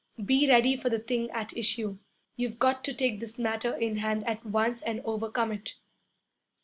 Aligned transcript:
Be 0.25 0.47
ready 0.49 0.75
for 0.75 0.89
the 0.89 0.97
thing 0.97 1.29
at 1.29 1.55
issue. 1.55 1.99
You've 2.35 2.57
got 2.57 2.83
to 2.85 2.93
take 2.95 3.19
this 3.19 3.37
matter 3.37 3.75
in 3.75 3.97
hand 3.97 4.25
at 4.27 4.43
once 4.43 4.81
and 4.81 4.99
overcome 5.05 5.51
it.' 5.51 5.75